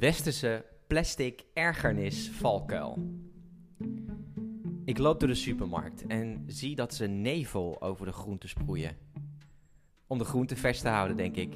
westerse 0.00 0.64
plastic 0.86 1.44
ergernis 1.52 2.30
valkuil. 2.30 2.98
Ik 4.84 4.98
loop 4.98 5.20
door 5.20 5.28
de 5.28 5.34
supermarkt 5.34 6.06
en 6.06 6.44
zie 6.46 6.76
dat 6.76 6.94
ze 6.94 7.06
nevel 7.06 7.82
over 7.82 8.06
de 8.06 8.12
groenten 8.12 8.48
sproeien. 8.48 8.96
Om 10.06 10.18
de 10.18 10.24
groenten 10.24 10.56
vers 10.56 10.80
te 10.80 10.88
houden, 10.88 11.16
denk 11.16 11.36
ik. 11.36 11.54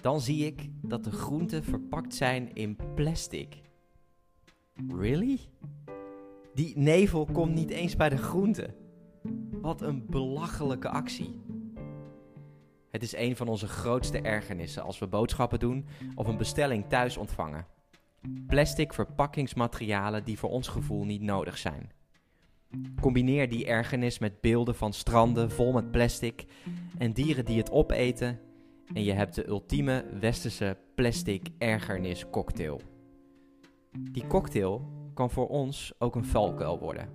Dan 0.00 0.20
zie 0.20 0.46
ik 0.46 0.68
dat 0.82 1.04
de 1.04 1.10
groenten 1.10 1.64
verpakt 1.64 2.14
zijn 2.14 2.54
in 2.54 2.76
plastic. 2.94 3.60
Really? 4.88 5.38
Die 6.54 6.78
nevel 6.78 7.26
komt 7.32 7.54
niet 7.54 7.70
eens 7.70 7.96
bij 7.96 8.08
de 8.08 8.18
groenten. 8.18 8.74
Wat 9.50 9.82
een 9.82 10.06
belachelijke 10.06 10.88
actie. 10.88 11.40
Het 12.90 13.02
is 13.02 13.16
een 13.16 13.36
van 13.36 13.48
onze 13.48 13.66
grootste 13.66 14.20
ergernissen 14.20 14.82
als 14.82 14.98
we 14.98 15.06
boodschappen 15.06 15.58
doen 15.58 15.86
of 16.14 16.26
een 16.26 16.36
bestelling 16.36 16.84
thuis 16.88 17.16
ontvangen. 17.16 17.66
Plastic 18.46 18.92
verpakkingsmaterialen 18.92 20.24
die 20.24 20.38
voor 20.38 20.50
ons 20.50 20.68
gevoel 20.68 21.04
niet 21.04 21.22
nodig 21.22 21.58
zijn. 21.58 21.90
Combineer 23.00 23.48
die 23.48 23.66
ergernis 23.66 24.18
met 24.18 24.40
beelden 24.40 24.74
van 24.74 24.92
stranden 24.92 25.50
vol 25.50 25.72
met 25.72 25.90
plastic 25.90 26.44
en 26.98 27.12
dieren 27.12 27.44
die 27.44 27.58
het 27.58 27.70
opeten 27.70 28.40
en 28.94 29.04
je 29.04 29.12
hebt 29.12 29.34
de 29.34 29.46
ultieme 29.46 30.04
westerse 30.20 30.76
plastic 30.94 31.48
ergernis 31.58 32.30
cocktail. 32.30 32.80
Die 33.98 34.26
cocktail 34.26 34.88
kan 35.14 35.30
voor 35.30 35.48
ons 35.48 35.92
ook 35.98 36.14
een 36.14 36.24
valkuil 36.24 36.78
worden. 36.78 37.08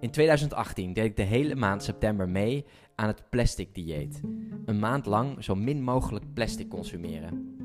In 0.00 0.10
2018 0.10 0.92
deed 0.92 1.04
ik 1.04 1.16
de 1.16 1.22
hele 1.22 1.54
maand 1.54 1.82
september 1.82 2.28
mee 2.28 2.64
aan 2.98 3.08
het 3.08 3.30
plastic 3.30 3.74
dieet. 3.74 4.20
Een 4.64 4.78
maand 4.78 5.06
lang 5.06 5.44
zo 5.44 5.54
min 5.54 5.82
mogelijk 5.82 6.24
plastic 6.34 6.68
consumeren. 6.68 7.56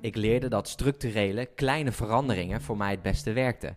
Ik 0.00 0.16
leerde 0.16 0.48
dat 0.48 0.68
structurele, 0.68 1.46
kleine 1.46 1.92
veranderingen 1.92 2.60
voor 2.60 2.76
mij 2.76 2.90
het 2.90 3.02
beste 3.02 3.32
werkten. 3.32 3.76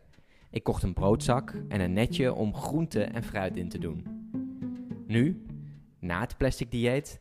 Ik 0.49 0.63
kocht 0.63 0.83
een 0.83 0.93
broodzak 0.93 1.53
en 1.67 1.79
een 1.79 1.93
netje 1.93 2.33
om 2.33 2.55
groente 2.55 3.03
en 3.03 3.23
fruit 3.23 3.57
in 3.57 3.69
te 3.69 3.79
doen. 3.79 4.05
Nu, 5.07 5.45
na 5.99 6.19
het 6.19 6.37
plastic 6.37 6.71
dieet, 6.71 7.19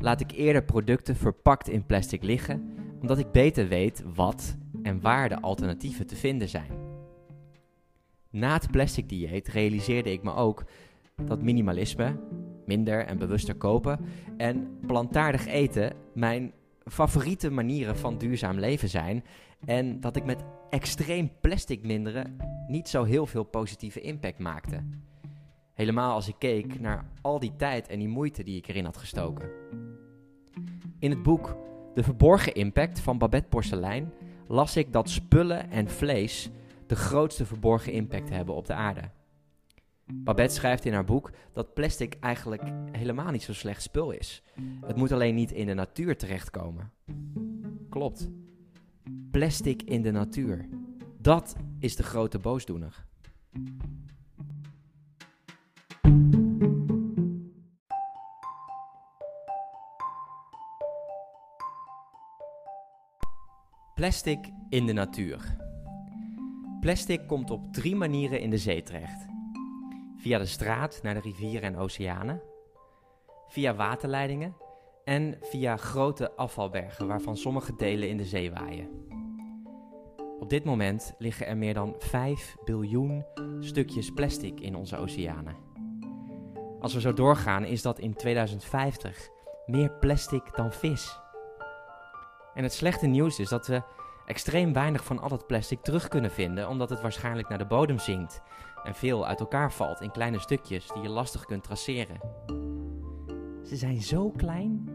laat 0.00 0.20
ik 0.20 0.30
eerder 0.30 0.64
producten 0.64 1.16
verpakt 1.16 1.68
in 1.68 1.86
plastic 1.86 2.22
liggen, 2.22 2.74
omdat 3.00 3.18
ik 3.18 3.32
beter 3.32 3.68
weet 3.68 4.02
wat 4.14 4.56
en 4.82 5.00
waar 5.00 5.28
de 5.28 5.40
alternatieven 5.40 6.06
te 6.06 6.16
vinden 6.16 6.48
zijn. 6.48 6.70
Na 8.30 8.52
het 8.52 8.70
plastic 8.70 9.08
dieet 9.08 9.48
realiseerde 9.48 10.12
ik 10.12 10.22
me 10.22 10.34
ook 10.34 10.64
dat 11.24 11.42
minimalisme, 11.42 12.16
minder 12.70 13.06
en 13.06 13.18
bewuster 13.18 13.54
kopen 13.54 13.98
en 14.36 14.78
plantaardig 14.86 15.46
eten 15.46 15.92
mijn 16.14 16.52
favoriete 16.84 17.50
manieren 17.50 17.96
van 17.96 18.18
duurzaam 18.18 18.58
leven 18.58 18.88
zijn 18.88 19.24
en 19.64 20.00
dat 20.00 20.16
ik 20.16 20.24
met 20.24 20.44
extreem 20.70 21.30
plastic 21.40 21.82
minderen 21.82 22.36
niet 22.68 22.88
zo 22.88 23.04
heel 23.04 23.26
veel 23.26 23.44
positieve 23.44 24.00
impact 24.00 24.38
maakte. 24.38 24.84
Helemaal 25.74 26.14
als 26.14 26.28
ik 26.28 26.34
keek 26.38 26.80
naar 26.80 27.04
al 27.20 27.38
die 27.38 27.56
tijd 27.56 27.88
en 27.88 27.98
die 27.98 28.08
moeite 28.08 28.42
die 28.42 28.56
ik 28.56 28.68
erin 28.68 28.84
had 28.84 28.96
gestoken. 28.96 29.50
In 30.98 31.10
het 31.10 31.22
boek 31.22 31.56
De 31.94 32.02
Verborgen 32.02 32.54
Impact 32.54 33.00
van 33.00 33.18
Babette 33.18 33.48
Porcelein 33.48 34.12
las 34.46 34.76
ik 34.76 34.92
dat 34.92 35.10
spullen 35.10 35.70
en 35.70 35.88
vlees 35.88 36.50
de 36.86 36.96
grootste 36.96 37.46
verborgen 37.46 37.92
impact 37.92 38.30
hebben 38.30 38.54
op 38.54 38.66
de 38.66 38.74
aarde. 38.74 39.10
Babette 40.14 40.54
schrijft 40.54 40.84
in 40.84 40.92
haar 40.92 41.04
boek 41.04 41.30
dat 41.52 41.74
plastic 41.74 42.16
eigenlijk 42.20 42.62
helemaal 42.92 43.30
niet 43.30 43.42
zo 43.42 43.52
slecht 43.52 43.82
spul 43.82 44.10
is. 44.10 44.42
Het 44.86 44.96
moet 44.96 45.12
alleen 45.12 45.34
niet 45.34 45.52
in 45.52 45.66
de 45.66 45.74
natuur 45.74 46.16
terechtkomen. 46.16 46.92
Klopt. 47.88 48.30
Plastic 49.30 49.82
in 49.82 50.02
de 50.02 50.10
natuur. 50.10 50.68
Dat 51.18 51.56
is 51.78 51.96
de 51.96 52.02
grote 52.02 52.38
boosdoener. 52.38 53.04
Plastic 63.94 64.50
in 64.68 64.86
de 64.86 64.92
natuur. 64.92 65.56
Plastic 66.80 67.26
komt 67.26 67.50
op 67.50 67.72
drie 67.72 67.96
manieren 67.96 68.40
in 68.40 68.50
de 68.50 68.58
zee 68.58 68.82
terecht. 68.82 69.29
Via 70.20 70.38
de 70.38 70.46
straat 70.46 71.00
naar 71.02 71.14
de 71.14 71.20
rivieren 71.20 71.62
en 71.62 71.76
oceanen, 71.76 72.42
via 73.48 73.74
waterleidingen 73.74 74.56
en 75.04 75.38
via 75.40 75.76
grote 75.76 76.36
afvalbergen 76.36 77.06
waarvan 77.06 77.36
sommige 77.36 77.76
delen 77.76 78.08
in 78.08 78.16
de 78.16 78.24
zee 78.24 78.50
waaien. 78.50 78.88
Op 80.38 80.50
dit 80.50 80.64
moment 80.64 81.14
liggen 81.18 81.46
er 81.46 81.56
meer 81.56 81.74
dan 81.74 81.94
5 81.98 82.56
biljoen 82.64 83.24
stukjes 83.60 84.10
plastic 84.10 84.60
in 84.60 84.74
onze 84.74 84.96
oceanen. 84.96 85.56
Als 86.80 86.94
we 86.94 87.00
zo 87.00 87.12
doorgaan 87.12 87.64
is 87.64 87.82
dat 87.82 87.98
in 87.98 88.14
2050 88.14 89.28
meer 89.66 89.90
plastic 89.90 90.54
dan 90.56 90.72
vis. 90.72 91.20
En 92.54 92.62
het 92.62 92.72
slechte 92.72 93.06
nieuws 93.06 93.38
is 93.38 93.48
dat 93.48 93.66
we 93.66 93.82
extreem 94.30 94.72
weinig 94.72 95.04
van 95.04 95.18
al 95.18 95.30
het 95.30 95.46
plastic 95.46 95.80
terug 95.80 96.08
kunnen 96.08 96.30
vinden, 96.30 96.68
omdat 96.68 96.90
het 96.90 97.00
waarschijnlijk 97.00 97.48
naar 97.48 97.58
de 97.58 97.66
bodem 97.66 97.98
zinkt 97.98 98.42
en 98.84 98.94
veel 98.94 99.26
uit 99.26 99.40
elkaar 99.40 99.72
valt 99.72 100.00
in 100.00 100.10
kleine 100.10 100.38
stukjes 100.38 100.86
die 100.92 101.02
je 101.02 101.08
lastig 101.08 101.44
kunt 101.44 101.62
traceren. 101.62 102.20
Ze 103.64 103.76
zijn 103.76 104.02
zo 104.02 104.30
klein 104.30 104.88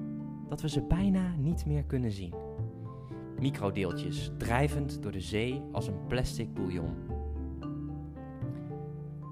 dat 0.50 0.62
we 0.62 0.69
ze 0.69 0.81
bijna 0.81 1.34
niet 1.38 1.66
meer 1.66 1.84
kunnen 1.84 2.12
zien. 2.12 2.34
Microdeeltjes 3.40 4.31
drijvend 4.38 5.03
door 5.03 5.12
de 5.12 5.22
zee 5.22 5.63
als 5.72 5.88
een 5.88 6.07
plastic 6.07 6.53
bouillon. 6.53 6.95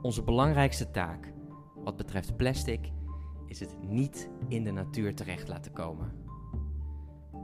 Onze 0.02 0.24
belangrijkste 0.24 0.92
taak 0.92 1.34
wat 1.76 1.98
betreft 1.98 2.36
plastic 2.36 2.92
is 3.46 3.60
het 3.60 3.78
niet 3.82 4.30
in 4.48 4.64
de 4.64 4.72
natuur 4.72 5.16
terecht 5.16 5.48
laten 5.48 5.72
komen. 5.72 6.23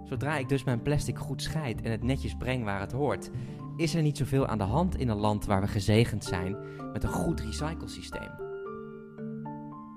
Zodra 0.10 0.38
ik 0.38 0.50
dus 0.50 0.64
mijn 0.64 0.82
plastic 0.82 1.18
goed 1.18 1.42
scheid 1.42 1.82
en 1.82 1.92
het 1.92 2.04
netjes 2.04 2.36
breng 2.36 2.64
waar 2.64 2.80
het 2.80 2.92
hoort, 2.92 3.30
is 3.76 3.96
er 3.96 4.02
niet 4.02 4.18
zoveel 4.18 4.48
aan 4.48 4.58
de 4.58 4.64
hand 4.64 4.98
in 4.98 5.10
een 5.10 5.18
land 5.18 5.46
waar 5.46 5.62
we 5.62 5.68
gezegend 5.68 6.24
zijn 6.24 6.58
met 6.94 7.04
een 7.04 7.10
goed 7.10 7.40
recyclesysteem. 7.40 8.32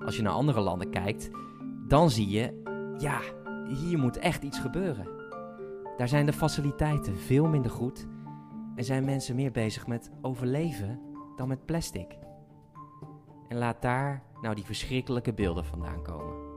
Als 0.05 0.17
je 0.17 0.23
naar 0.23 0.33
andere 0.33 0.61
landen 0.61 0.91
kijkt, 0.91 1.31
dan 1.89 2.11
zie 2.11 2.29
je, 2.29 2.63
ja, 2.99 3.21
hier 3.69 3.99
moet 3.99 4.19
echt 4.19 4.43
iets 4.43 4.59
gebeuren. 4.59 5.09
Daar 5.97 6.09
zijn 6.09 6.27
de 6.27 6.33
faciliteiten 6.33 7.17
veel 7.17 7.47
minder 7.47 7.71
goed 7.71 8.07
en 8.75 8.85
zijn 8.85 9.05
mensen 9.05 9.37
meer 9.37 9.53
bezig 9.53 9.87
met 9.87 10.11
overleven 10.23 11.01
dan 11.37 11.49
met 11.49 11.67
plastic. 11.67 12.19
En 13.49 13.59
laat 13.59 13.83
daar 13.83 14.23
nou 14.43 14.55
die 14.55 14.65
verschrikkelijke 14.65 15.33
beelden 15.33 15.65
vandaan 15.65 16.03
komen. 16.03 16.52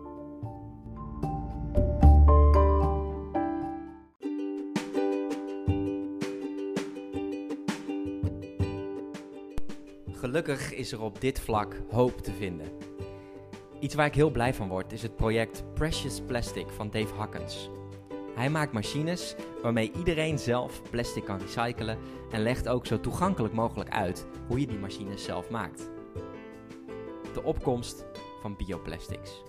Gelukkig 10.25 10.74
is 10.74 10.91
er 10.91 11.02
op 11.02 11.22
dit 11.22 11.40
vlak 11.40 11.81
hoop 11.90 12.22
te 12.22 12.31
vinden. 12.31 12.68
Iets 13.80 13.96
waar 13.96 14.06
ik 14.06 14.16
heel 14.16 14.31
blij 14.31 14.53
van 14.53 14.68
word 14.68 14.91
is 14.91 15.02
het 15.02 15.16
project 15.16 15.74
Precious 15.74 16.22
Plastic 16.28 16.69
van 16.69 16.90
Dave 16.90 17.13
Hakkens. 17.13 17.69
Hij 18.35 18.50
maakt 18.50 18.74
machines 18.74 19.35
waarmee 19.62 19.91
iedereen 19.97 20.40
zelf 20.40 20.81
plastic 20.90 21.25
kan 21.25 21.40
recyclen 21.40 21.97
en 22.31 22.41
legt 22.41 22.68
ook 22.68 22.85
zo 22.85 23.00
toegankelijk 23.00 23.53
mogelijk 23.53 23.90
uit 23.90 24.25
hoe 24.47 24.59
je 24.59 24.68
die 24.68 24.78
machines 24.78 25.24
zelf 25.24 25.50
maakt. 25.50 25.90
De 27.34 27.44
opkomst 27.44 28.06
van 28.41 28.56
bioplastics. 28.56 29.44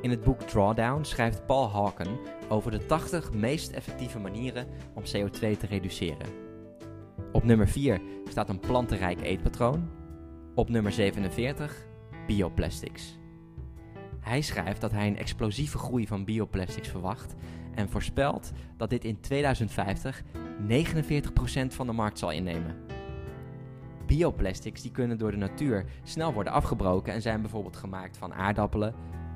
In 0.00 0.10
het 0.10 0.24
boek 0.24 0.40
Drawdown 0.40 1.02
schrijft 1.02 1.46
Paul 1.46 1.68
Hawken 1.70 2.18
over 2.48 2.70
de 2.70 2.86
80 2.86 3.32
meest 3.32 3.72
effectieve 3.72 4.18
manieren 4.18 4.66
om 4.94 5.02
CO2 5.02 5.38
te 5.38 5.66
reduceren. 5.68 6.45
Op 7.36 7.44
nummer 7.44 7.68
4 7.68 8.00
staat 8.28 8.48
een 8.48 8.58
plantenrijk 8.58 9.20
eetpatroon. 9.20 9.88
Op 10.54 10.68
nummer 10.68 10.92
47 10.92 11.86
bioplastics. 12.26 13.18
Hij 14.20 14.40
schrijft 14.40 14.80
dat 14.80 14.92
hij 14.92 15.06
een 15.06 15.16
explosieve 15.16 15.78
groei 15.78 16.06
van 16.06 16.24
bioplastics 16.24 16.88
verwacht 16.88 17.34
en 17.74 17.88
voorspelt 17.88 18.52
dat 18.76 18.90
dit 18.90 19.04
in 19.04 19.20
2050 19.20 20.22
49% 20.22 20.24
van 21.68 21.86
de 21.86 21.92
markt 21.92 22.18
zal 22.18 22.30
innemen. 22.30 22.76
Bioplastics 24.06 24.82
die 24.82 24.90
kunnen 24.90 25.18
door 25.18 25.30
de 25.30 25.36
natuur 25.36 25.84
snel 26.02 26.32
worden 26.32 26.52
afgebroken 26.52 27.12
en 27.12 27.22
zijn 27.22 27.40
bijvoorbeeld 27.40 27.76
gemaakt 27.76 28.16
van 28.16 28.34
aardappelen, 28.34 28.94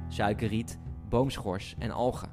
suikerriet, 0.08 0.78
boomschors 1.08 1.74
en 1.78 1.90
algen. 1.90 2.32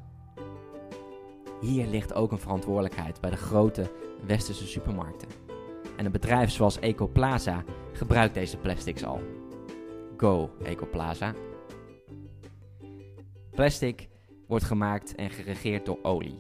Hier 1.62 1.88
ligt 1.88 2.14
ook 2.14 2.32
een 2.32 2.40
verantwoordelijkheid 2.40 3.22
bij 3.22 3.30
de 3.30 3.38
grote 3.38 3.92
westerse 4.26 4.68
supermarkten. 4.68 5.47
En 5.98 6.06
een 6.06 6.12
bedrijf 6.12 6.52
zoals 6.52 6.80
Ecoplaza 6.80 7.64
gebruikt 7.94 8.34
deze 8.34 8.58
plastics 8.58 9.04
al. 9.04 9.22
Go 10.18 10.50
Ecoplaza. 10.64 11.34
Plastic 13.52 14.08
wordt 14.48 14.66
gemaakt 14.66 15.16
en 15.16 15.30
geregeerd 15.30 15.86
door 15.86 16.00
olie. 16.02 16.40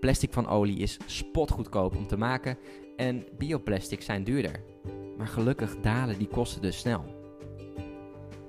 Plastic 0.00 0.32
van 0.32 0.48
olie 0.48 0.78
is 0.78 0.98
spotgoedkoop 1.06 1.96
om 1.96 2.06
te 2.06 2.16
maken 2.16 2.58
en 2.96 3.26
bioplastics 3.38 4.04
zijn 4.04 4.24
duurder. 4.24 4.62
Maar 5.16 5.26
gelukkig 5.26 5.80
dalen 5.80 6.18
die 6.18 6.28
kosten 6.28 6.62
dus 6.62 6.78
snel. 6.78 7.04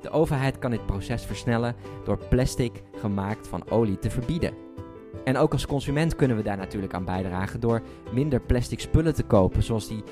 De 0.01 0.09
overheid 0.09 0.59
kan 0.59 0.71
dit 0.71 0.86
proces 0.86 1.24
versnellen 1.24 1.75
door 2.04 2.27
plastic 2.27 2.83
gemaakt 2.95 3.47
van 3.47 3.69
olie 3.69 4.00
te 4.00 4.09
verbieden. 4.09 4.54
En 5.23 5.38
ook 5.38 5.51
als 5.51 5.65
consument 5.65 6.15
kunnen 6.15 6.38
we 6.38 6.44
daar 6.44 6.57
natuurlijk 6.57 6.94
aan 6.94 7.06
bijdragen 7.06 7.59
door 7.59 7.81
minder 8.13 8.41
plastic 8.41 8.79
spullen 8.79 9.13
te 9.13 9.23
kopen, 9.23 9.63
zoals 9.63 9.88
die 9.88 10.03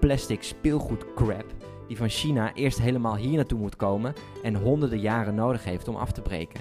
plastic 0.00 0.42
speelgoed 0.42 1.14
crap 1.14 1.54
die 1.88 1.96
van 1.96 2.08
China 2.08 2.54
eerst 2.54 2.80
helemaal 2.80 3.16
hier 3.16 3.36
naartoe 3.36 3.58
moet 3.58 3.76
komen 3.76 4.14
en 4.42 4.54
honderden 4.54 5.00
jaren 5.00 5.34
nodig 5.34 5.64
heeft 5.64 5.88
om 5.88 5.96
af 5.96 6.12
te 6.12 6.22
breken. 6.22 6.60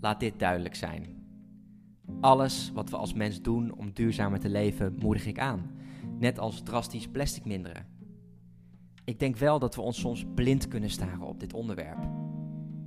Laat 0.00 0.20
dit 0.20 0.38
duidelijk 0.38 0.74
zijn. 0.74 1.16
Alles 2.20 2.70
wat 2.74 2.90
we 2.90 2.96
als 2.96 3.14
mens 3.14 3.42
doen 3.42 3.74
om 3.76 3.92
duurzamer 3.92 4.40
te 4.40 4.48
leven, 4.48 4.96
moedig 5.00 5.26
ik 5.26 5.38
aan. 5.38 5.77
Net 6.18 6.38
als 6.38 6.62
drastisch 6.62 7.08
plastic 7.08 7.44
minderen. 7.44 7.86
Ik 9.04 9.18
denk 9.18 9.36
wel 9.36 9.58
dat 9.58 9.74
we 9.74 9.80
ons 9.80 10.00
soms 10.00 10.26
blind 10.34 10.68
kunnen 10.68 10.90
staren 10.90 11.26
op 11.26 11.40
dit 11.40 11.54
onderwerp. 11.54 11.98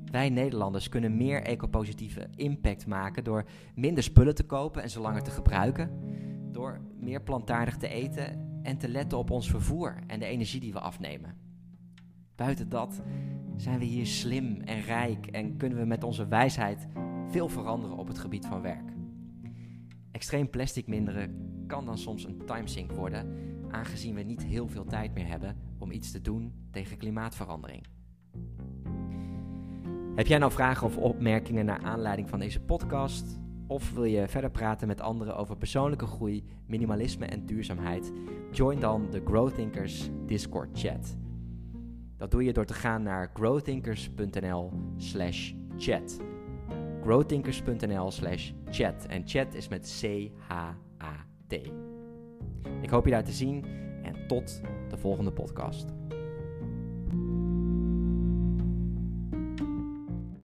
Wij 0.05 0.29
Nederlanders 0.29 0.89
kunnen 0.89 1.17
meer 1.17 1.43
ecopositieve 1.43 2.27
impact 2.35 2.87
maken 2.87 3.23
door 3.23 3.45
minder 3.75 4.03
spullen 4.03 4.35
te 4.35 4.43
kopen 4.43 4.83
en 4.83 4.89
ze 4.89 4.99
langer 4.99 5.23
te 5.23 5.31
gebruiken. 5.31 5.91
Door 6.51 6.81
meer 6.99 7.21
plantaardig 7.21 7.77
te 7.77 7.87
eten 7.87 8.49
en 8.63 8.77
te 8.77 8.89
letten 8.89 9.17
op 9.17 9.29
ons 9.29 9.49
vervoer 9.49 9.95
en 10.07 10.19
de 10.19 10.25
energie 10.25 10.59
die 10.59 10.73
we 10.73 10.79
afnemen. 10.79 11.35
Buiten 12.35 12.69
dat 12.69 13.01
zijn 13.55 13.79
we 13.79 13.85
hier 13.85 14.05
slim 14.05 14.61
en 14.61 14.81
rijk 14.81 15.27
en 15.27 15.57
kunnen 15.57 15.77
we 15.77 15.85
met 15.85 16.03
onze 16.03 16.27
wijsheid 16.27 16.87
veel 17.27 17.49
veranderen 17.49 17.97
op 17.97 18.07
het 18.07 18.19
gebied 18.19 18.45
van 18.45 18.61
werk. 18.61 18.93
Extreem 20.11 20.49
plastic 20.49 20.87
minderen 20.87 21.49
kan 21.71 21.85
dan 21.85 21.97
soms 21.97 22.23
een 22.23 22.41
timesink 22.45 22.91
worden, 22.91 23.35
aangezien 23.69 24.15
we 24.15 24.21
niet 24.21 24.43
heel 24.43 24.67
veel 24.67 24.85
tijd 24.85 25.13
meer 25.13 25.27
hebben 25.27 25.57
om 25.77 25.91
iets 25.91 26.11
te 26.11 26.21
doen 26.21 26.53
tegen 26.71 26.97
klimaatverandering. 26.97 27.85
Heb 30.15 30.27
jij 30.27 30.37
nou 30.37 30.51
vragen 30.51 30.87
of 30.87 30.97
opmerkingen 30.97 31.65
naar 31.65 31.81
aanleiding 31.81 32.29
van 32.29 32.39
deze 32.39 32.59
podcast? 32.59 33.39
Of 33.67 33.93
wil 33.93 34.03
je 34.03 34.27
verder 34.27 34.51
praten 34.51 34.87
met 34.87 35.01
anderen 35.01 35.35
over 35.35 35.57
persoonlijke 35.57 36.05
groei, 36.05 36.43
minimalisme 36.65 37.25
en 37.25 37.45
duurzaamheid? 37.45 38.11
Join 38.51 38.79
dan 38.79 39.11
de 39.11 39.21
Growthinkers 39.25 40.09
Discord 40.25 40.79
chat. 40.79 41.17
Dat 42.17 42.31
doe 42.31 42.43
je 42.43 42.53
door 42.53 42.65
te 42.65 42.73
gaan 42.73 43.03
naar 43.03 43.31
growthinkers.nl/slash 43.33 45.53
chat. 45.77 46.19
growthinkers.nl/slash 47.01 48.51
chat. 48.69 49.05
En 49.05 49.27
chat 49.27 49.53
is 49.53 49.67
met 49.67 49.99
C-H-A-T. 50.01 51.30
Ik 52.81 52.89
hoop 52.89 53.05
je 53.05 53.11
daar 53.11 53.23
te 53.23 53.31
zien 53.31 53.65
en 54.03 54.27
tot 54.27 54.61
de 54.89 54.97
volgende 54.97 55.31
podcast. 55.31 55.85